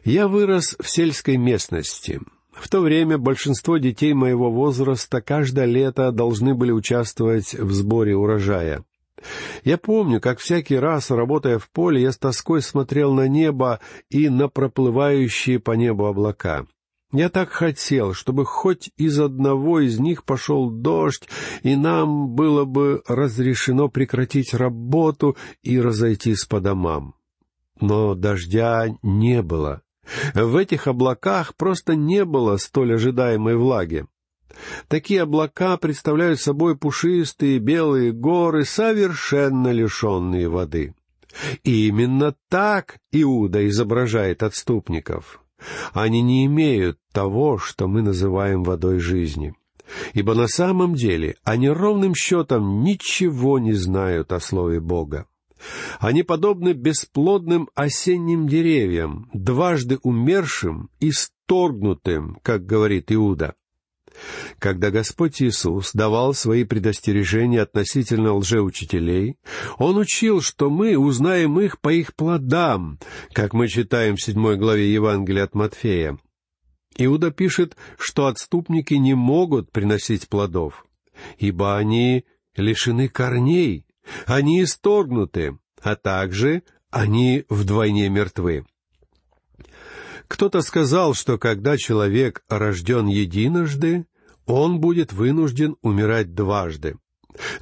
Я 0.05 0.27
вырос 0.27 0.77
в 0.81 0.89
сельской 0.89 1.37
местности— 1.37 2.21
в 2.59 2.69
то 2.69 2.81
время 2.81 3.19
большинство 3.19 3.79
детей 3.79 4.13
моего 4.15 4.51
возраста 4.51 5.21
каждое 5.21 5.67
лето 5.67 6.11
должны 6.11 6.55
были 6.55 6.73
участвовать 6.73 7.55
в 7.55 7.73
сборе 7.73 8.17
урожая. 8.17 8.85
Я 9.65 9.79
помню, 9.79 10.21
как 10.21 10.39
всякий 10.39 10.77
раз, 10.77 11.11
работая 11.11 11.59
в 11.59 11.71
поле, 11.71 12.03
я 12.03 12.13
с 12.13 12.19
тоской 12.19 12.63
смотрел 12.63 13.13
на 13.13 13.29
небо 13.29 13.81
и 14.11 14.29
на 14.29 14.49
проплывающие 14.49 15.59
по 15.59 15.73
небу 15.73 16.07
облака. 16.07 16.67
Я 17.11 17.31
так 17.31 17.51
хотел, 17.51 18.13
чтобы 18.13 18.45
хоть 18.45 18.91
из 18.99 19.19
одного 19.19 19.81
из 19.81 19.99
них 19.99 20.25
пошел 20.25 20.71
дождь, 20.71 21.27
и 21.63 21.75
нам 21.75 22.29
было 22.35 22.67
бы 22.67 23.03
разрешено 23.09 23.89
прекратить 23.89 24.53
работу 24.53 25.37
и 25.63 25.81
разойтись 25.81 26.45
по 26.45 26.61
домам. 26.61 27.15
Но 27.81 28.15
дождя 28.15 28.89
не 29.03 29.41
было. 29.41 29.81
В 30.35 30.57
этих 30.57 30.87
облаках 30.87 31.55
просто 31.55 31.95
не 31.95 32.25
было 32.27 32.59
столь 32.59 32.95
ожидаемой 32.95 33.57
влаги. 33.57 34.07
Такие 34.89 35.23
облака 35.23 35.77
представляют 35.77 36.41
собой 36.41 36.77
пушистые 36.77 37.59
белые 37.59 38.13
горы, 38.13 38.65
совершенно 38.65 39.71
лишенные 39.71 40.49
воды. 40.49 40.95
И 41.63 41.89
именно 41.89 42.35
так 42.49 42.99
Иуда 43.13 43.67
изображает 43.69 44.43
отступников. 44.43 45.41
Они 45.93 46.23
не 46.23 46.47
имеют 46.47 46.99
того, 47.13 47.59
что 47.59 47.89
мы 47.89 48.03
называем 48.03 48.63
водой 48.63 48.99
жизни. 48.99 49.55
Ибо 50.13 50.35
на 50.35 50.47
самом 50.49 50.95
деле 50.95 51.37
они 51.45 51.69
ровным 51.69 52.15
счетом 52.15 52.83
ничего 52.83 53.59
не 53.59 53.73
знают 53.73 54.33
о 54.33 54.41
Слове 54.41 54.81
Бога. 54.81 55.27
Они 55.99 56.23
подобны 56.23 56.73
бесплодным 56.73 57.69
осенним 57.75 58.47
деревьям, 58.47 59.29
дважды 59.33 59.99
умершим 60.03 60.91
и 61.01 61.11
сторгнутым, 61.11 62.39
как 62.43 62.65
говорит 62.65 63.11
Иуда. 63.11 63.55
Когда 64.59 64.91
Господь 64.91 65.41
Иисус 65.43 65.93
давал 65.93 66.35
свои 66.35 66.65
предостережения 66.65 67.63
относительно 67.63 68.35
лжеучителей, 68.35 69.37
Он 69.79 69.97
учил, 69.97 70.41
что 70.41 70.71
мы 70.71 70.97
узнаем 70.97 71.61
их 71.61 71.81
по 71.81 71.91
их 71.91 72.15
плодам, 72.15 72.99
как 73.33 73.55
мы 73.55 73.69
читаем 73.69 74.17
в 74.17 74.23
седьмой 74.23 74.57
главе 74.57 74.93
Евангелия 74.93 75.45
от 75.45 75.55
Матфея. 75.55 76.19
Иуда 76.97 77.31
пишет, 77.31 77.77
что 77.99 78.27
отступники 78.27 78.95
не 78.95 79.15
могут 79.15 79.71
приносить 79.71 80.29
плодов, 80.29 80.85
ибо 81.39 81.77
они 81.77 82.25
лишены 82.57 83.09
корней, 83.09 83.87
они 84.27 84.63
исторгнуты, 84.63 85.59
а 85.81 85.95
также 85.95 86.63
они 86.91 87.45
вдвойне 87.49 88.09
мертвы. 88.09 88.67
Кто-то 90.29 90.61
сказал, 90.61 91.15
что 91.15 91.39
когда 91.39 91.77
человек 91.77 92.43
рожден 92.49 93.07
единожды, 93.07 94.07
он 94.47 94.81
будет 94.81 95.13
вынужден 95.13 95.77
умирать 95.83 96.35
дважды. 96.35 96.97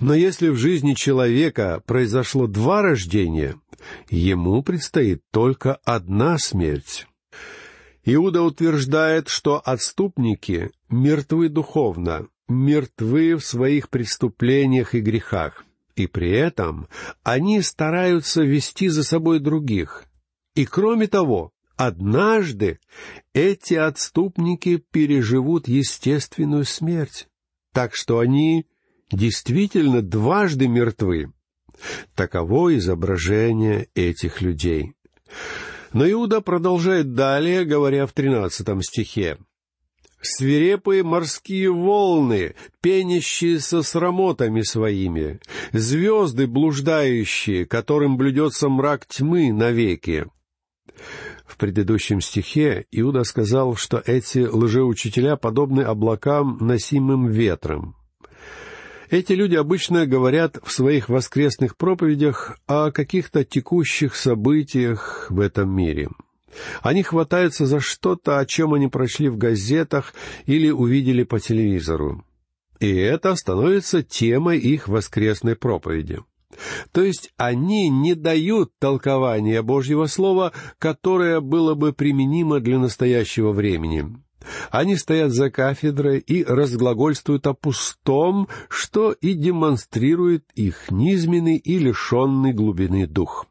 Но 0.01 0.15
если 0.15 0.49
в 0.49 0.57
жизни 0.57 0.95
человека 0.95 1.83
произошло 1.87 2.47
два 2.47 2.83
рождения, 2.83 3.61
ему 4.11 4.63
предстоит 4.63 5.23
только 5.33 5.75
одна 5.85 6.39
смерть. 6.39 7.07
Иуда 8.05 8.43
утверждает, 8.43 9.29
что 9.29 9.61
отступники 9.65 10.71
мертвы 10.89 11.49
духовно, 11.49 12.29
мертвы 12.49 13.37
в 13.37 13.45
своих 13.45 13.89
преступлениях 13.91 14.95
и 14.95 15.01
грехах 15.01 15.67
и 15.97 16.07
при 16.07 16.31
этом 16.31 16.89
они 17.25 17.63
стараются 17.63 18.43
вести 18.43 18.89
за 18.89 19.03
собой 19.03 19.41
других. 19.41 20.05
И 20.55 20.65
кроме 20.67 21.07
того, 21.07 21.51
однажды 21.77 22.81
эти 23.33 23.75
отступники 23.75 24.77
переживут 24.77 25.69
естественную 25.69 26.65
смерть, 26.65 27.29
так 27.73 27.95
что 27.95 28.19
они 28.19 28.67
действительно 29.11 30.03
дважды 30.03 30.69
мертвы. 30.69 31.33
Таково 32.15 32.77
изображение 32.77 33.89
этих 33.95 34.41
людей. 34.41 34.95
Но 35.93 36.11
Иуда 36.11 36.41
продолжает 36.41 37.15
далее, 37.15 37.65
говоря 37.65 38.07
в 38.07 38.13
тринадцатом 38.13 38.83
стихе 38.83 39.39
свирепые 40.27 41.03
морские 41.03 41.71
волны, 41.73 42.55
пенящиеся 42.81 43.83
с 43.83 43.95
рамотами 43.95 44.63
своими, 44.63 45.41
звезды 45.73 46.47
блуждающие, 46.47 47.67
которым 47.67 48.17
блюдется 48.17 48.69
мрак 48.69 49.07
тьмы 49.07 49.53
навеки. 49.53 50.27
В 51.47 51.57
предыдущем 51.57 52.21
стихе 52.21 52.87
Иуда 52.91 53.25
сказал, 53.25 53.77
что 53.77 54.03
эти 54.05 54.41
лжеучителя 54.41 55.37
подобны 55.37 55.83
облакам, 55.83 56.59
носимым 56.61 57.29
ветром. 57.29 57.97
Эти 59.09 59.33
люди 59.33 59.55
обычно 59.55 60.07
говорят 60.07 60.59
в 60.65 60.73
своих 60.73 61.09
воскресных 61.09 61.77
проповедях 61.77 62.59
о 62.67 62.91
каких-то 62.91 63.45
текущих 63.45 64.17
событиях 64.17 65.27
в 65.31 65.41
этом 65.41 65.71
мире— 65.71 66.09
они 66.83 67.03
хватаются 67.03 67.67
за 67.67 67.81
что-то, 67.81 68.39
о 68.39 68.47
чем 68.47 68.75
они 68.75 68.89
прочли 68.89 69.29
в 69.29 69.37
газетах 69.37 70.15
или 70.47 70.71
увидели 70.71 71.23
по 71.23 71.41
телевизору. 71.41 72.25
И 72.81 72.95
это 72.95 73.35
становится 73.37 74.03
темой 74.03 74.59
их 74.59 74.89
воскресной 74.89 75.57
проповеди. 75.57 76.21
То 76.93 77.03
есть 77.03 77.33
они 77.37 77.89
не 77.89 78.15
дают 78.15 78.73
толкования 78.79 79.63
Божьего 79.63 80.07
Слова, 80.07 80.53
которое 80.79 81.41
было 81.41 81.75
бы 81.75 81.93
применимо 81.93 82.61
для 82.61 82.79
настоящего 82.79 83.53
времени. 83.53 84.17
Они 84.71 84.97
стоят 84.97 85.33
за 85.33 85.51
кафедрой 85.51 86.19
и 86.21 86.45
разглагольствуют 86.45 87.47
о 87.47 87.55
пустом, 87.55 88.49
что 88.69 89.13
и 89.13 89.35
демонстрирует 89.35 90.45
их 90.55 90.91
низменный 90.91 91.57
и 91.57 91.79
лишенный 91.79 92.53
глубины 92.53 93.07
дух. 93.07 93.47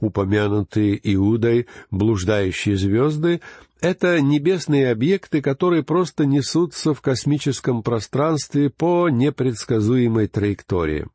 Упомянутые 0.00 1.00
Иудой 1.14 1.66
блуждающие 1.90 2.76
звезды— 2.76 3.40
это 3.80 4.20
небесные 4.20 4.90
объекты, 4.90 5.40
которые 5.40 5.82
просто 5.82 6.26
несутся 6.26 6.94
в 6.94 7.00
космическом 7.00 7.82
пространстве 7.82 8.70
по 8.70 9.08
непредсказуемой 9.08 10.28
траектории. 10.28 11.06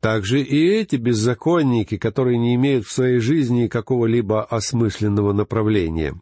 Также 0.00 0.40
и 0.40 0.68
эти 0.68 0.96
беззаконники, 0.96 1.96
которые 1.96 2.38
не 2.38 2.54
имеют 2.54 2.86
в 2.86 2.92
своей 2.92 3.18
жизни 3.18 3.66
какого-либо 3.66 4.44
осмысленного 4.44 5.32
направления. 5.32 6.20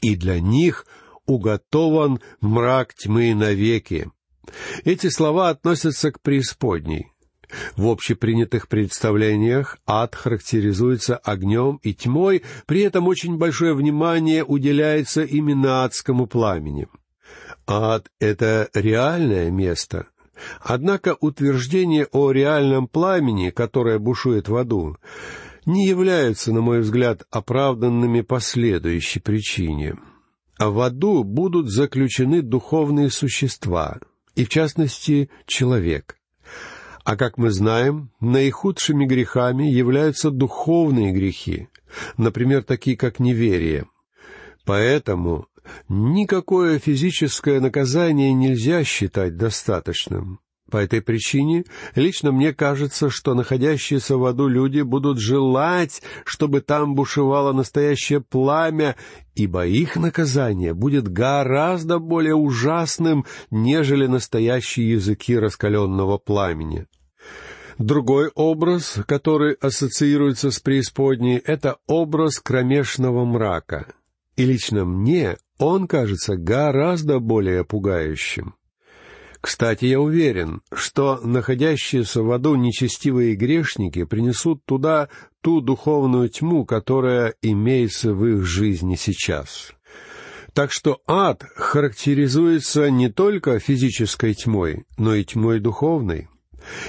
И 0.00 0.16
для 0.16 0.40
них 0.40 0.86
уготован 1.26 2.20
мрак 2.40 2.94
тьмы 2.94 3.34
навеки. 3.34 4.10
Эти 4.84 5.08
слова 5.08 5.48
относятся 5.48 6.12
к 6.12 6.20
преисподней. 6.20 7.14
В 7.76 7.86
общепринятых 7.88 8.68
представлениях 8.68 9.78
ад 9.86 10.14
характеризуется 10.14 11.16
огнем 11.16 11.78
и 11.82 11.94
тьмой, 11.94 12.42
при 12.66 12.80
этом 12.80 13.06
очень 13.06 13.38
большое 13.38 13.74
внимание 13.74 14.44
уделяется 14.44 15.22
именно 15.22 15.84
адскому 15.84 16.26
пламени. 16.26 16.88
Ад— 17.66 18.10
это 18.18 18.68
реальное 18.74 19.50
место, 19.50 20.08
Однако 20.60 21.16
утверждение 21.20 22.06
о 22.12 22.30
реальном 22.30 22.88
пламени, 22.88 23.50
которое 23.50 23.98
бушует 23.98 24.48
в 24.48 24.56
аду, 24.56 24.96
не 25.66 25.86
являются, 25.86 26.52
на 26.52 26.60
мой 26.60 26.80
взгляд, 26.80 27.22
оправданными 27.30 28.20
по 28.20 28.40
следующей 28.40 29.20
причине. 29.20 29.96
А 30.58 30.70
в 30.70 30.80
аду 30.80 31.24
будут 31.24 31.70
заключены 31.70 32.42
духовные 32.42 33.10
существа, 33.10 33.98
и 34.34 34.44
в 34.44 34.48
частности 34.48 35.30
человек. 35.46 36.16
А 37.04 37.16
как 37.16 37.36
мы 37.38 37.50
знаем, 37.50 38.10
наихудшими 38.20 39.04
грехами 39.04 39.64
являются 39.64 40.30
духовные 40.30 41.12
грехи, 41.12 41.68
например, 42.16 42.62
такие 42.62 42.96
как 42.96 43.18
неверие. 43.18 43.86
Поэтому 44.64 45.46
никакое 45.88 46.78
физическое 46.78 47.60
наказание 47.60 48.32
нельзя 48.32 48.84
считать 48.84 49.36
достаточным. 49.36 50.40
По 50.70 50.78
этой 50.78 51.02
причине 51.02 51.64
лично 51.94 52.32
мне 52.32 52.52
кажется, 52.54 53.10
что 53.10 53.34
находящиеся 53.34 54.16
в 54.16 54.24
аду 54.24 54.48
люди 54.48 54.80
будут 54.80 55.20
желать, 55.20 56.02
чтобы 56.24 56.62
там 56.62 56.94
бушевало 56.94 57.52
настоящее 57.52 58.20
пламя, 58.20 58.96
ибо 59.34 59.66
их 59.66 59.96
наказание 59.96 60.72
будет 60.72 61.06
гораздо 61.06 61.98
более 61.98 62.34
ужасным, 62.34 63.26
нежели 63.50 64.06
настоящие 64.06 64.92
языки 64.92 65.38
раскаленного 65.38 66.18
пламени. 66.18 66.86
Другой 67.78 68.30
образ, 68.34 68.98
который 69.06 69.54
ассоциируется 69.54 70.50
с 70.50 70.60
преисподней, 70.60 71.36
это 71.36 71.76
образ 71.86 72.38
кромешного 72.38 73.24
мрака. 73.24 73.86
И 74.36 74.44
лично 74.44 74.84
мне 74.84 75.36
он 75.58 75.86
кажется 75.86 76.36
гораздо 76.36 77.18
более 77.20 77.64
пугающим. 77.64 78.54
Кстати, 79.40 79.84
я 79.84 80.00
уверен, 80.00 80.62
что 80.72 81.20
находящиеся 81.22 82.22
в 82.22 82.32
аду 82.32 82.54
нечестивые 82.54 83.34
грешники 83.34 84.04
принесут 84.04 84.64
туда 84.64 85.10
ту 85.42 85.60
духовную 85.60 86.30
тьму, 86.30 86.64
которая 86.64 87.34
имеется 87.42 88.14
в 88.14 88.24
их 88.26 88.46
жизни 88.46 88.94
сейчас. 88.94 89.72
Так 90.54 90.72
что 90.72 91.02
ад 91.06 91.44
характеризуется 91.56 92.88
не 92.90 93.10
только 93.10 93.58
физической 93.58 94.32
тьмой, 94.32 94.84
но 94.96 95.14
и 95.14 95.24
тьмой 95.24 95.60
духовной. 95.60 96.28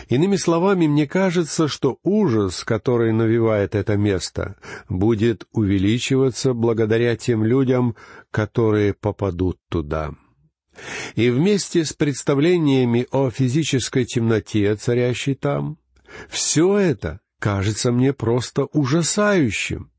Иными 0.10 0.36
словами, 0.36 0.88
мне 0.88 1.08
кажется, 1.08 1.68
что 1.68 2.00
ужас, 2.04 2.64
который 2.64 3.12
навевает 3.14 3.76
это 3.76 3.98
место, 3.98 4.56
будет 4.90 5.46
увеличиваться 5.52 6.54
благодаря 6.54 7.16
тем 7.16 7.44
людям, 7.44 7.96
которые 8.32 8.94
попадут 8.94 9.60
туда. 9.70 10.14
И 11.16 11.30
вместе 11.30 11.86
с 11.86 11.94
представлениями 11.94 13.08
о 13.12 13.30
физической 13.30 14.06
темноте, 14.06 14.76
царящей 14.76 15.36
там, 15.36 15.78
все 16.30 16.78
это 16.78 17.20
кажется 17.40 17.92
мне 17.92 18.14
просто 18.14 18.66
ужасающим. 18.66 19.92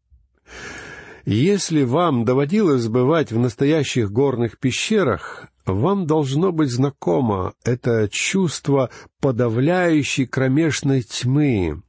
Если 1.27 1.83
вам 1.83 2.25
доводилось 2.25 2.87
бывать 2.87 3.33
в 3.33 3.39
настоящих 3.39 4.13
горных 4.13 4.61
пещерах, 4.61 5.49
вам 5.65 6.07
должно 6.07 6.53
быть 6.53 6.71
знакомо 6.71 7.53
это 7.65 8.09
чувство 8.09 8.91
подавляющей 9.21 10.25
кромешной 10.25 11.03
тьмы, 11.03 11.83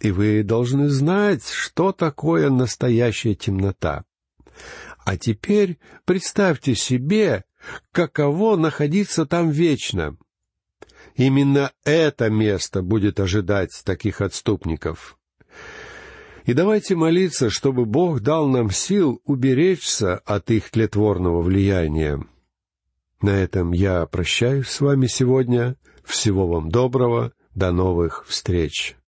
и 0.00 0.10
вы 0.10 0.42
должны 0.42 0.90
знать, 0.90 1.48
что 1.48 1.92
такое 1.92 2.50
настоящая 2.50 3.34
темнота. 3.34 4.04
А 4.98 5.16
теперь 5.16 5.78
представьте 6.04 6.74
себе, 6.74 7.44
каково 7.90 8.56
находиться 8.56 9.24
там 9.24 9.48
вечно. 9.48 10.18
Именно 11.16 11.72
это 11.84 12.28
место 12.28 12.82
будет 12.82 13.18
ожидать 13.18 13.80
таких 13.86 14.20
отступников. 14.20 15.17
И 16.48 16.54
давайте 16.54 16.96
молиться, 16.96 17.50
чтобы 17.50 17.84
Бог 17.84 18.20
дал 18.20 18.48
нам 18.48 18.70
сил 18.70 19.20
уберечься 19.26 20.16
от 20.16 20.50
их 20.50 20.70
тлетворного 20.70 21.42
влияния. 21.42 22.24
На 23.20 23.36
этом 23.36 23.72
я 23.72 24.06
прощаюсь 24.06 24.68
с 24.68 24.80
вами 24.80 25.08
сегодня. 25.08 25.76
Всего 26.04 26.48
вам 26.48 26.70
доброго. 26.70 27.34
До 27.54 27.70
новых 27.70 28.24
встреч. 28.26 28.96